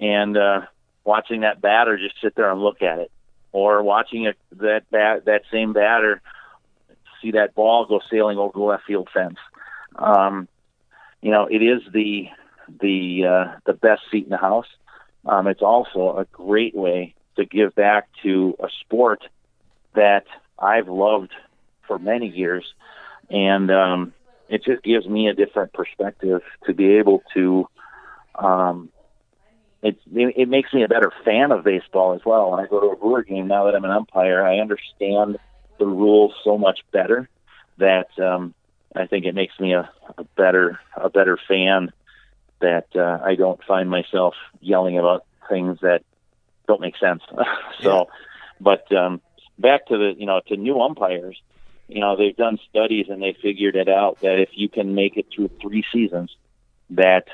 [0.00, 0.62] and uh,
[1.04, 3.12] watching that batter just sit there and look at it,
[3.52, 6.20] or watching a, that bat that same batter
[7.22, 9.38] see that ball go sailing over the left field fence.
[9.94, 10.48] Um,
[11.22, 12.30] you know, it is the
[12.80, 14.66] the uh, the best seat in the house.
[15.24, 19.22] Um, it's also a great way to give back to a sport
[19.94, 20.24] that
[20.58, 21.32] I've loved
[21.86, 22.64] for many years,
[23.30, 24.12] and um,
[24.48, 27.68] it just gives me a different perspective to be able to.
[28.34, 28.90] Um,
[29.82, 32.50] it it makes me a better fan of baseball as well.
[32.50, 35.38] When I go to a Brewer game now that I'm an umpire, I understand
[35.78, 37.28] the rules so much better
[37.78, 38.54] that um,
[38.94, 41.92] I think it makes me a, a better a better fan
[42.60, 46.02] that uh, I don't find myself yelling about things that
[46.66, 47.22] don't make sense.
[47.80, 48.04] so, yeah.
[48.60, 49.20] but um,
[49.58, 51.40] back to the you know to new umpires,
[51.88, 55.16] you know they've done studies and they figured it out that if you can make
[55.16, 56.34] it through three seasons,
[56.90, 57.26] that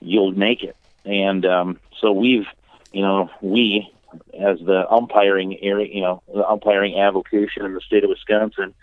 [0.00, 0.76] you'll make it.
[1.04, 2.46] And um, so we've
[2.92, 3.90] you know we
[4.38, 8.74] as the umpiring area, you know, the umpiring avocation in the state of Wisconsin,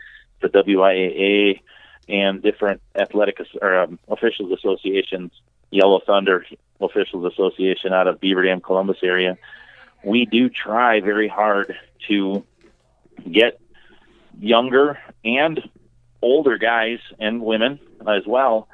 [0.42, 1.62] the WIAA
[2.10, 5.32] and different athletic or um, officials associations,
[5.70, 6.46] Yellow Thunder
[6.80, 9.38] Officials Association out of Beaver Dam, Columbus area.
[10.04, 11.76] We do try very hard
[12.08, 12.44] to
[13.30, 13.60] get
[14.40, 15.62] younger and
[16.22, 18.68] older guys and women as well.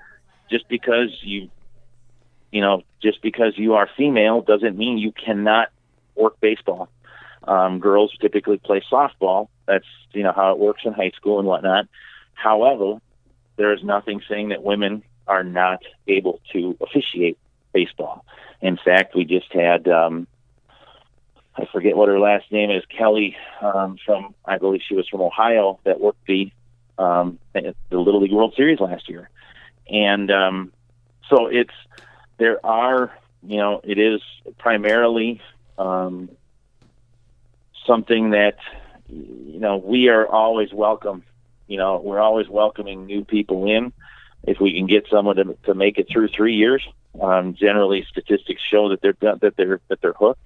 [0.49, 1.49] Just because you,
[2.51, 5.69] you know, just because you are female doesn't mean you cannot
[6.15, 6.89] work baseball.
[7.43, 9.49] Um, girls typically play softball.
[9.65, 11.87] That's you know how it works in high school and whatnot.
[12.33, 12.99] However,
[13.57, 17.37] there is nothing saying that women are not able to officiate
[17.73, 18.25] baseball.
[18.61, 20.27] In fact, we just had um,
[21.58, 25.22] I forget what her last name is, Kelly um, from I believe she was from
[25.22, 26.52] Ohio that worked the
[27.00, 29.30] um, the Little League World Series last year,
[29.89, 30.72] and um,
[31.30, 31.74] so it's
[32.38, 34.22] there are you know it is
[34.60, 35.41] primarily
[35.80, 36.30] um,
[37.86, 38.58] something that
[39.10, 41.24] you know we are always welcome.
[41.67, 43.93] You know we're always welcoming new people in
[44.43, 46.88] if we can get someone to, to make it through three years.
[47.20, 50.39] Um, generally, statistics show that they're that they're that they're hooked.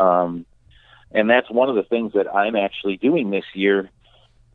[0.00, 0.46] Um,
[1.12, 3.90] and that's one of the things that I'm actually doing this year.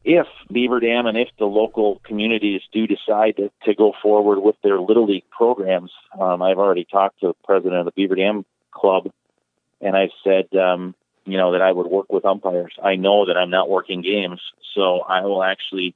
[0.04, 4.56] If Beaver Dam and if the local communities do decide to, to go forward with
[4.64, 8.46] their Little League programs, um, I've already talked to the president of the Beaver Dam
[8.72, 9.12] Club,
[9.82, 12.74] and I've said, um, you know, that I would work with umpires.
[12.84, 14.42] I know that I'm not working games,
[14.76, 15.96] so I will actually,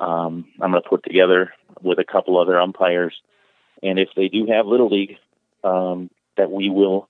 [0.00, 1.52] um, I'm going to put together
[1.82, 3.14] with a couple other umpires,
[3.82, 5.18] and if they do have Little League,
[5.62, 7.08] um, that we will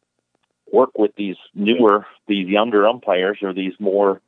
[0.73, 4.21] work with these newer, these younger umpires or these more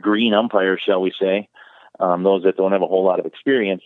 [0.00, 1.48] green umpires, shall we say,
[2.00, 3.82] um, those that don't have a whole lot of experience.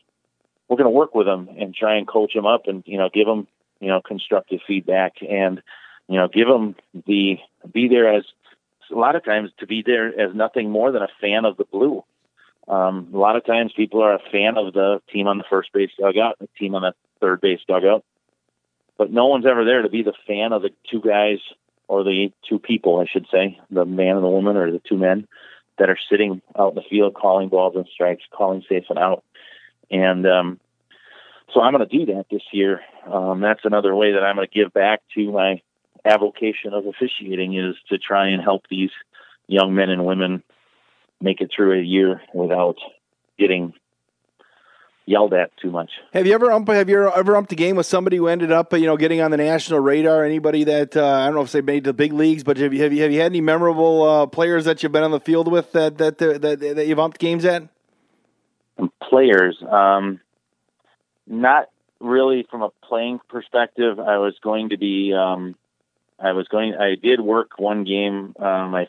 [0.69, 3.11] We're going to work with them and try and coach them up and you know
[3.13, 3.47] give them
[3.81, 5.63] you know constructive feedback and
[6.09, 7.39] you know give them the
[7.71, 8.25] be there as
[8.91, 11.65] a lot of times to be there as nothing more than a fan of the
[11.65, 12.05] blue.
[12.69, 15.73] Um, a lot of times people are a fan of the team on the first
[15.73, 18.05] base dugout, the team on the third base dugout,
[18.97, 21.39] but no one's ever there to be the fan of the two guys
[21.93, 24.97] or the two people, I should say, the man and the woman, or the two
[24.97, 25.29] men
[25.79, 29.23] that are sitting out in the field calling balls and strikes, calling safe and out.
[29.91, 30.61] And um,
[31.53, 32.81] so I'm going to do that this year.
[33.07, 35.61] Um, that's another way that I'm going to give back to my
[36.03, 38.91] avocation of officiating is to try and help these
[39.47, 40.43] young men and women
[41.21, 42.77] make it through a year without
[43.39, 43.75] getting
[45.07, 45.91] yelled at too much.
[46.13, 48.73] Have you ever ump, have you ever umped a game with somebody who ended up
[48.73, 50.25] you know getting on the national radar?
[50.25, 52.83] Anybody that uh, I don't know if they made the big leagues, but have you
[52.83, 55.51] have you, have you had any memorable uh, players that you've been on the field
[55.51, 57.69] with that that that, that, that you've umped games at?
[59.09, 60.21] players, um,
[61.27, 61.69] not
[62.01, 63.99] really from a playing perspective.
[64.01, 65.13] I was going to be.
[65.13, 65.55] Um,
[66.19, 66.75] I was going.
[66.75, 68.35] I did work one game.
[68.39, 68.89] Uh, my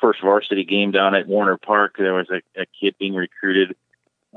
[0.00, 1.96] first varsity game down at Warner Park.
[1.98, 3.76] There was a, a kid being recruited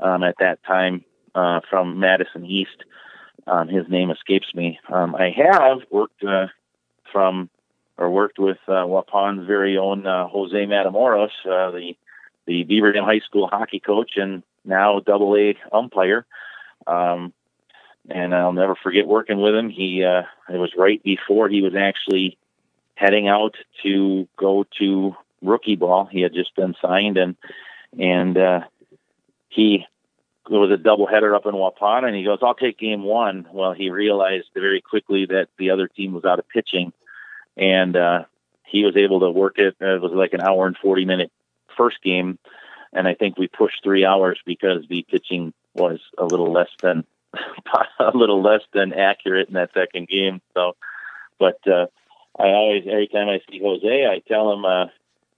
[0.00, 1.04] um, at that time
[1.34, 2.84] uh, from Madison East.
[3.46, 4.78] Um, his name escapes me.
[4.90, 6.46] Um, I have worked uh,
[7.12, 7.50] from
[7.96, 11.94] or worked with uh, Waupun's very own uh, Jose Matamoros, uh, the
[12.46, 16.26] the Beaver Dam High School hockey coach and now Double A umpire.
[16.86, 17.32] Um,
[18.08, 19.70] and I'll never forget working with him.
[19.70, 22.36] He uh, it was right before he was actually
[22.94, 26.06] heading out to go to rookie ball.
[26.10, 27.36] He had just been signed and
[27.98, 28.60] and uh,
[29.48, 29.86] he
[30.50, 33.72] it was a doubleheader up in Waupun, and he goes, "I'll take game one." Well,
[33.72, 36.92] he realized very quickly that the other team was out of pitching,
[37.56, 38.24] and uh,
[38.66, 39.76] he was able to work it.
[39.80, 41.32] It was like an hour and forty minute
[41.76, 42.38] first game,
[42.92, 47.04] and I think we pushed three hours because the pitching was a little less than
[47.98, 50.40] a little less than accurate in that second game.
[50.52, 50.76] So,
[51.38, 51.86] but uh,
[52.38, 54.86] I always every time I see Jose, I tell him, uh,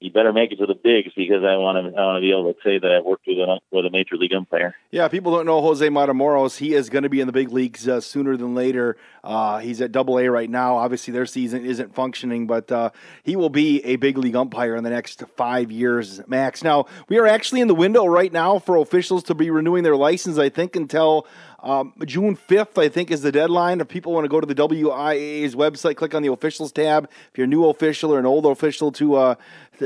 [0.00, 2.30] you better make it to the bigs because I want to I want to be
[2.30, 4.74] able to say that I worked with a with a major league umpire.
[4.90, 6.58] Yeah, people don't know Jose Matamoros.
[6.58, 8.98] He is going to be in the big leagues uh, sooner than later.
[9.24, 10.76] Uh, he's at Double A right now.
[10.76, 12.90] Obviously, their season isn't functioning, but uh,
[13.22, 16.62] he will be a big league umpire in the next five years max.
[16.62, 19.96] Now, we are actually in the window right now for officials to be renewing their
[19.96, 20.36] license.
[20.36, 21.26] I think until
[21.66, 23.80] um, June 5th, I think, is the deadline.
[23.80, 27.10] If people want to go to the WIAA's website, click on the officials tab.
[27.32, 29.34] If you're a new official or an old official to uh,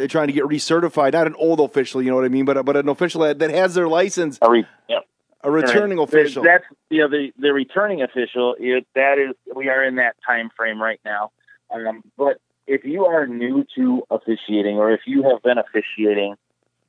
[0.09, 2.77] trying to get recertified, not an old official, you know what I mean, but but
[2.77, 4.39] an official that, that has their license.
[4.43, 5.07] A, re- yep.
[5.43, 6.09] a returning right.
[6.09, 6.43] official.
[6.43, 8.57] That's you know the the returning official.
[8.59, 11.33] It, that is we are in that time frame right now.
[11.73, 16.37] Um, but if you are new to officiating, or if you have been officiating,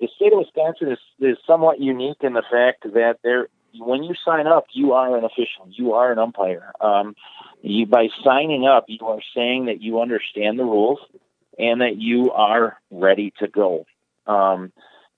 [0.00, 4.14] the state of Wisconsin is, is somewhat unique in the fact that there, when you
[4.24, 6.72] sign up, you are an official, you are an umpire.
[6.80, 7.14] Um,
[7.62, 10.98] you by signing up, you are saying that you understand the rules
[11.58, 13.86] and that you are ready to go.
[14.26, 14.72] Um,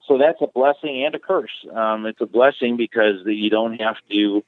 [0.06, 1.50] so that's a blessing and a curse.
[1.72, 4.44] Um, it's a blessing because you don't have to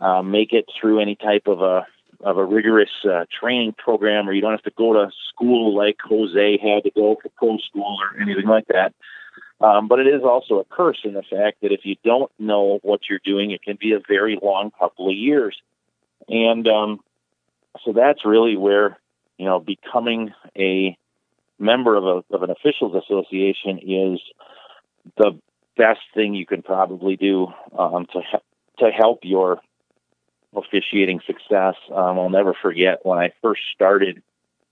[0.00, 1.86] uh, make it through any type of a
[2.20, 5.96] of a rigorous uh, training program, or you don't have to go to school like
[6.02, 8.94] Jose had to go for pro school or anything like that.
[9.64, 12.80] Um, but it is also a curse in the fact that if you don't know
[12.82, 15.56] what you're doing, it can be a very long couple of years.
[16.28, 17.00] And um,
[17.82, 18.98] so that's really where,
[19.38, 20.98] you know, becoming a
[21.58, 24.20] member of, a, of an officials association is
[25.16, 25.38] the
[25.78, 27.46] best thing you can probably do
[27.78, 28.20] um, to,
[28.80, 29.60] to help your
[30.54, 31.74] officiating success.
[31.90, 34.22] Um, I'll never forget when I first started,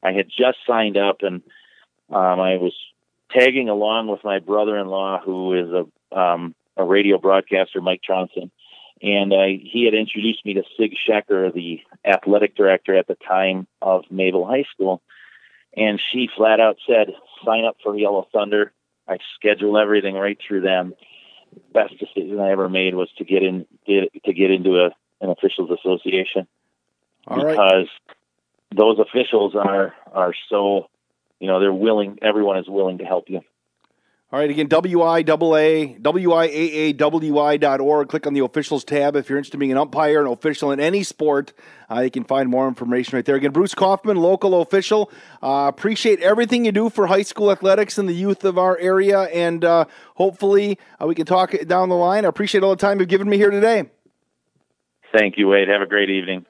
[0.02, 1.42] I had just signed up and
[2.10, 2.74] um, I was
[3.32, 8.50] tagging along with my brother-in-law, who is a um, a radio broadcaster, Mike Johnson,
[9.02, 13.66] and uh, he had introduced me to Sig Shecker, the athletic director at the time
[13.80, 15.02] of Mayville High School,
[15.76, 17.14] and she flat out said,
[17.44, 18.72] "Sign up for Yellow Thunder."
[19.08, 20.94] I schedule everything right through them.
[21.74, 25.70] Best decision I ever made was to get in to get into a, an officials
[25.70, 26.46] association
[27.26, 28.16] All because right.
[28.74, 30.88] those officials are are so
[31.42, 32.20] you know they're willing.
[32.22, 33.40] Everyone is willing to help you.
[34.30, 38.08] All right, again, W-I-A-A, W-I-A-A-W-I dot org.
[38.08, 40.80] Click on the officials tab if you're interested in being an umpire, an official in
[40.80, 41.52] any sport.
[41.90, 43.34] Uh, you can find more information right there.
[43.34, 45.10] Again, Bruce Kaufman, local official.
[45.42, 49.22] Uh, appreciate everything you do for high school athletics and the youth of our area,
[49.24, 49.84] and uh,
[50.14, 52.24] hopefully uh, we can talk down the line.
[52.24, 53.90] I appreciate all the time you've given me here today.
[55.14, 55.68] Thank you, Wade.
[55.68, 56.46] Have a great evening.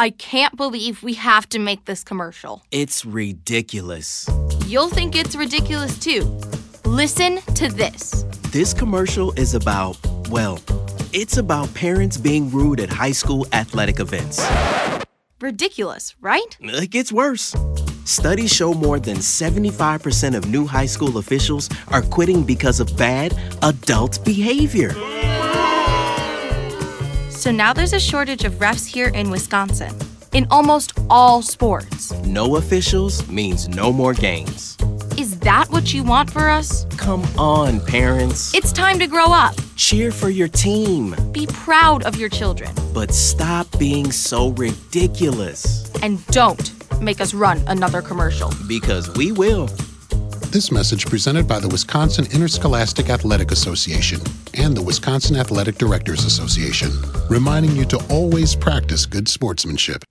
[0.00, 2.62] I can't believe we have to make this commercial.
[2.70, 4.30] It's ridiculous.
[4.64, 6.22] You'll think it's ridiculous too.
[6.84, 8.22] Listen to this.
[8.52, 9.98] This commercial is about,
[10.30, 10.60] well,
[11.12, 14.40] it's about parents being rude at high school athletic events.
[15.40, 16.56] Ridiculous, right?
[16.60, 17.56] It gets worse.
[18.04, 23.36] Studies show more than 75% of new high school officials are quitting because of bad
[23.62, 24.94] adult behavior.
[27.38, 29.94] So now there's a shortage of refs here in Wisconsin,
[30.32, 32.12] in almost all sports.
[32.24, 34.76] No officials means no more games.
[35.16, 36.84] Is that what you want for us?
[36.96, 38.52] Come on, parents.
[38.54, 39.54] It's time to grow up.
[39.76, 41.14] Cheer for your team.
[41.30, 42.74] Be proud of your children.
[42.92, 45.92] But stop being so ridiculous.
[46.02, 48.52] And don't make us run another commercial.
[48.66, 49.68] Because we will.
[50.50, 54.18] This message presented by the Wisconsin Interscholastic Athletic Association
[54.54, 56.90] and the Wisconsin Athletic Directors Association,
[57.28, 60.04] reminding you to always practice good sportsmanship.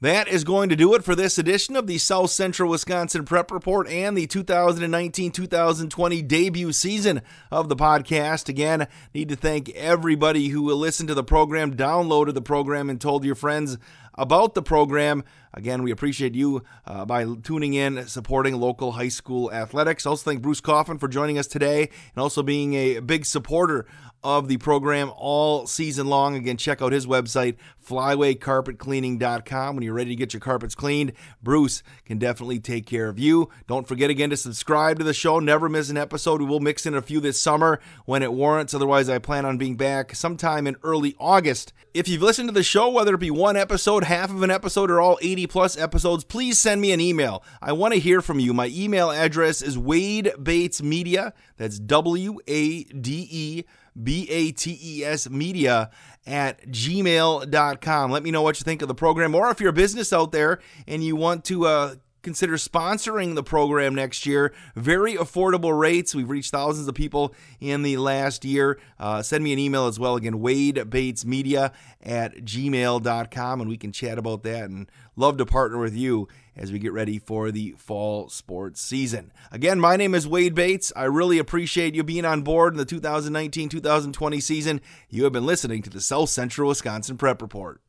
[0.00, 3.50] That is going to do it for this edition of the South Central Wisconsin Prep
[3.50, 7.20] Report and the 2019 2020 debut season
[7.50, 8.48] of the podcast.
[8.48, 12.98] Again, need to thank everybody who will listen to the program, downloaded the program, and
[12.98, 13.76] told your friends
[14.14, 15.22] about the program.
[15.54, 20.06] Again, we appreciate you uh, by tuning in, supporting local high school athletics.
[20.06, 23.86] Also, thank Bruce Coffin for joining us today and also being a big supporter
[24.24, 26.36] of the program all season long.
[26.36, 29.74] Again, check out his website, flywaycarpetcleaning.com.
[29.74, 33.50] When you're ready to get your carpets cleaned, Bruce can definitely take care of you.
[33.66, 35.40] Don't forget again to subscribe to the show.
[35.40, 36.40] Never miss an episode.
[36.40, 38.74] We will mix in a few this summer when it warrants.
[38.74, 41.72] Otherwise, I plan on being back sometime in early August.
[41.92, 44.90] If you've listened to the show, whether it be one episode, half of an episode,
[44.90, 47.42] or all 80 plus episodes, please send me an email.
[47.60, 48.54] I want to hear from you.
[48.54, 51.32] My email address is Wade Bates Media.
[51.56, 53.64] That's W A D E
[54.00, 55.90] B A T E S media
[56.26, 58.10] at gmail.com.
[58.10, 60.30] Let me know what you think of the program, or if you're a business out
[60.30, 64.52] there and you want to uh, consider sponsoring the program next year.
[64.74, 66.14] Very affordable rates.
[66.14, 68.78] We've reached thousands of people in the last year.
[68.98, 70.16] Uh, send me an email as well.
[70.16, 75.46] Again, Wade Bates Media at gmail.com, and we can chat about that and love to
[75.46, 79.32] partner with you as we get ready for the fall sports season.
[79.50, 80.92] Again, my name is Wade Bates.
[80.94, 84.80] I really appreciate you being on board in the 2019 2020 season.
[85.08, 87.80] You have been listening to the South Central Wisconsin Prep Report.